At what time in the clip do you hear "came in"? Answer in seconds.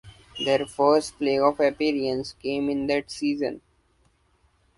2.41-2.87